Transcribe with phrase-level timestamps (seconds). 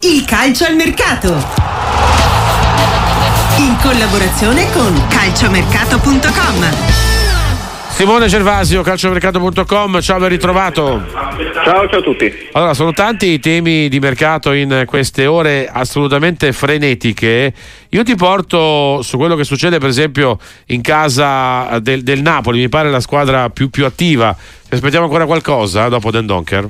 [0.00, 1.26] Il calcio al mercato.
[3.58, 6.64] In collaborazione con calciomercato.com.
[7.88, 11.04] Simone Gervasio, calciomercato.com, ciao, ben ritrovato.
[11.64, 12.32] Ciao, ciao a tutti.
[12.52, 17.52] Allora, sono tanti i temi di mercato in queste ore assolutamente frenetiche.
[17.88, 22.68] Io ti porto su quello che succede, per esempio, in casa del, del Napoli, mi
[22.68, 24.32] pare la squadra più, più attiva.
[24.32, 26.68] Ti aspettiamo ancora qualcosa dopo Den Donker?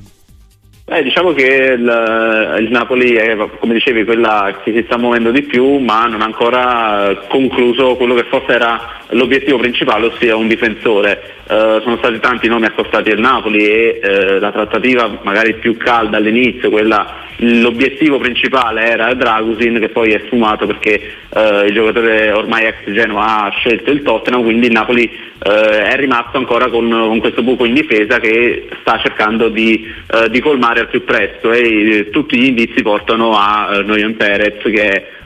[0.90, 1.44] Eh, diciamo che
[1.76, 6.22] il, il, Napoli è, come dicevi, quella che si sta muovendo di più, ma non
[6.22, 11.36] ha ancora concluso quello che forse era l'obiettivo principale, ossia un difensore.
[11.48, 16.18] Uh, sono stati tanti nomi accostati al Napoli e uh, la trattativa magari più calda
[16.18, 22.66] all'inizio, quella l'obiettivo principale era Dragusin che poi è sfumato perché uh, il giocatore ormai
[22.66, 27.44] ex Genoa ha scelto il Tottenham, quindi il Napoli è rimasto ancora con, con, questo
[27.44, 29.86] buco in difesa che sta cercando di,
[30.30, 35.16] di colmare al più presto e tutti gli indizi portano a Noyan Perez che è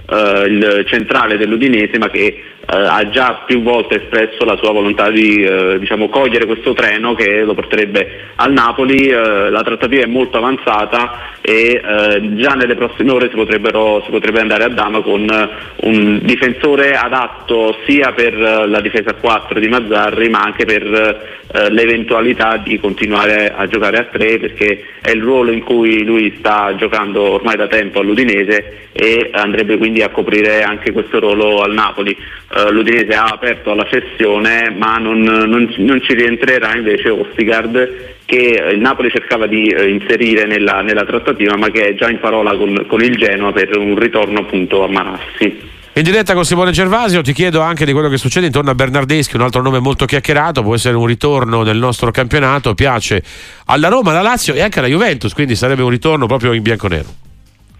[0.47, 2.43] il centrale dell'Udinese ma che eh,
[2.75, 7.43] ha già più volte espresso la sua volontà di eh, diciamo, cogliere questo treno che
[7.43, 13.11] lo porterebbe al Napoli, eh, la trattativa è molto avanzata e eh, già nelle prossime
[13.11, 15.27] ore si, si, potrebbe andare a Dama con
[15.83, 20.83] un difensore adatto sia per la difesa a 4 di Mazzarri ma anche per
[21.55, 26.35] eh, l'eventualità di continuare a giocare a 3 perché è il ruolo in cui lui
[26.39, 31.73] sta giocando ormai da tempo all'Udinese e andrebbe quindi a coprire anche questo ruolo al
[31.73, 32.17] Napoli.
[32.63, 38.71] Uh, L'Udinese ha aperto alla cessione ma non, non, non ci rientrerà invece Ostigard che
[38.73, 42.57] il Napoli cercava di eh, inserire nella, nella, trattativa ma che è già in parola
[42.57, 45.71] con, con il Genoa per un ritorno appunto a Manassi.
[45.95, 49.37] In diretta con Simone Gervasio ti chiedo anche di quello che succede intorno a Bernardeschi,
[49.37, 53.23] un altro nome molto chiacchierato, può essere un ritorno nel nostro campionato, piace
[53.67, 57.22] alla Roma, alla Lazio e anche alla Juventus, quindi sarebbe un ritorno proprio in bianco-nero.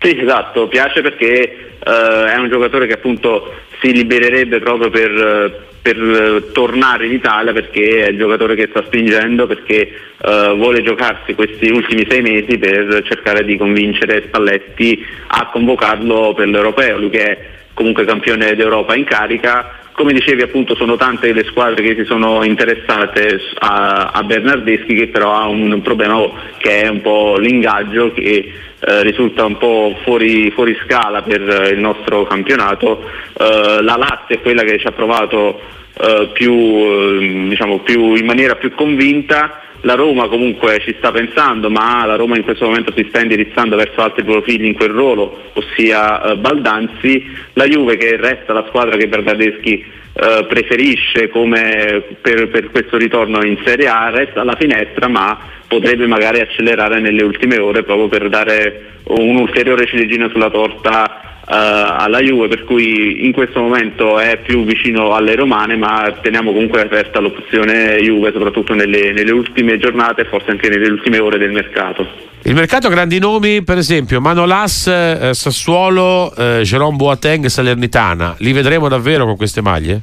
[0.03, 6.51] Sì, esatto, piace perché uh, è un giocatore che appunto si libererebbe proprio per, per
[6.53, 11.71] tornare in Italia perché è il giocatore che sta spingendo, perché uh, vuole giocarsi questi
[11.71, 17.39] ultimi sei mesi per cercare di convincere Spalletti a convocarlo per l'Europeo, lui che è
[17.73, 19.82] comunque campione d'Europa in carica.
[19.93, 25.09] Come dicevi appunto sono tante le squadre che si sono interessate a, a Bernardeschi che
[25.09, 26.19] però ha un, un problema
[26.57, 28.53] che è un po' l'ingaggio che
[28.85, 33.05] eh, risulta un po' fuori, fuori, scala per il nostro campionato.
[33.39, 35.61] Eh, la Lazio è quella che ci ha provato
[35.95, 39.61] eh, più, eh, diciamo, più, in maniera più convinta.
[39.85, 43.75] La Roma comunque ci sta pensando, ma la Roma in questo momento si sta indirizzando
[43.75, 48.97] verso altri profili in quel ruolo, ossia eh, Baldanzi, la Juve che resta la squadra
[48.97, 56.07] che Bernardeschi preferisce per, per, questo ritorno in Serie A, resta alla finestra ma potrebbe
[56.07, 62.65] magari accelerare nelle ultime ore proprio per dare un'ulteriore ciliegina sulla torta alla Juve, per
[62.65, 68.33] cui in questo momento è più vicino alle romane, ma teniamo comunque aperta l'opzione Juve,
[68.33, 72.31] soprattutto nelle, nelle ultime giornate e forse anche nelle ultime ore del mercato.
[72.45, 78.35] Il mercato ha grandi nomi, per esempio Manolas, eh, Sassuolo, eh, Jerome Boateng, Salernitana.
[78.39, 80.01] Li vedremo davvero con queste maglie?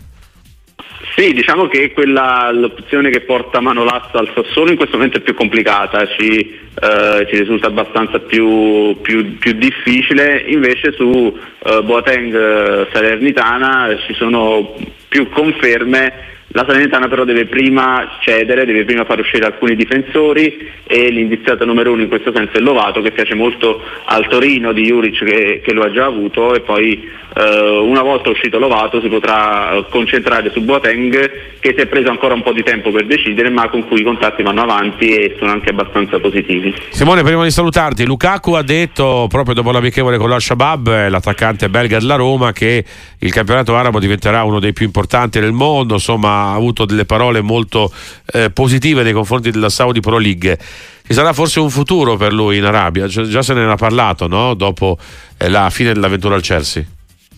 [1.20, 5.34] Sì, diciamo che quella, l'opzione che porta Manolas al Sassuolo in questo momento è più
[5.34, 12.88] complicata, ci, eh, ci risulta abbastanza più, più, più, difficile, invece su eh, Boateng eh,
[12.94, 14.76] Salernitana ci sono
[15.10, 21.10] più conferme la Salernitana però deve prima cedere, deve prima far uscire alcuni difensori e
[21.10, 25.24] l'indiziato numero uno in questo senso è Lovato che piace molto al Torino di Juric
[25.24, 29.86] che, che lo ha già avuto e poi eh, una volta uscito Lovato si potrà
[29.90, 33.70] concentrare su Boateng che si è preso ancora un po' di tempo per decidere ma
[33.70, 36.74] con cui i contatti vanno avanti e sono anche abbastanza positivi.
[36.90, 42.16] Simone prima di salutarti, Lukaku ha detto proprio dopo l'amichevole con l'Al-Shabaab, l'attaccante belga della
[42.16, 42.84] Roma, che
[43.20, 47.92] il campionato arabo diventerà uno dei più importanti del mondo, insomma avuto delle parole molto
[48.34, 50.58] eh, positive nei confronti della Saudi Pro League.
[51.06, 54.54] Ci sarà forse un futuro per lui in Arabia, già se ne era parlato no?
[54.54, 54.98] dopo
[55.38, 56.84] eh, la fine dell'avventura al Chelsea.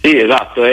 [0.03, 0.71] Sì, esatto, è,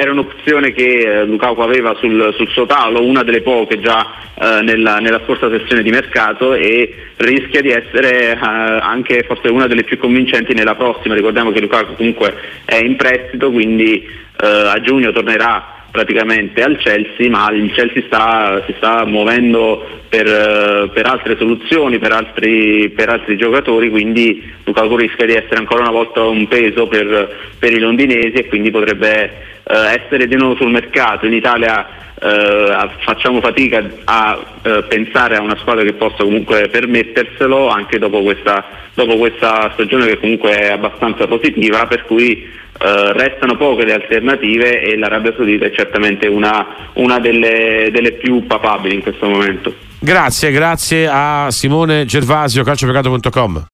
[0.00, 4.04] era un'opzione che eh, Lukaku aveva sul, sul, suo tavolo, una delle poche già
[4.34, 9.68] eh, nella, nella, scorsa sessione di mercato e rischia di essere eh, anche forse una
[9.68, 11.14] delle più convincenti nella prossima.
[11.14, 14.04] Ricordiamo che Lukaku comunque è in prestito, quindi
[14.42, 20.26] eh, a giugno tornerà praticamente al Chelsea, ma il Chelsea sta, si sta muovendo per,
[20.26, 25.82] eh, per altre soluzioni, per altri, per altri, giocatori, quindi Lukaku rischia di essere ancora
[25.82, 30.70] una volta un peso per, per i londinesi e quindi potrebbe essere di nuovo sul
[30.70, 31.26] mercato.
[31.26, 31.86] In Italia
[32.22, 38.22] eh, facciamo fatica a eh, pensare a una squadra che possa comunque permetterselo anche dopo
[38.22, 38.64] questa,
[38.94, 44.80] dopo questa stagione che comunque è abbastanza positiva, per cui Uh, restano poche le alternative
[44.80, 49.74] e l'Arabia Saudita è certamente una, una delle, delle, più papabili in questo momento.
[49.98, 53.66] Grazie, grazie a Simone Gervasio, calciomercato.com.